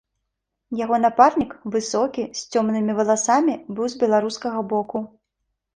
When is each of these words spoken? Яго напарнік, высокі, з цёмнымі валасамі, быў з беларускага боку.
Яго 0.83 0.95
напарнік, 1.03 1.51
высокі, 1.77 2.25
з 2.41 2.49
цёмнымі 2.55 2.91
валасамі, 3.01 3.53
быў 3.77 3.87
з 3.97 4.05
беларускага 4.05 4.59
боку. 4.75 5.09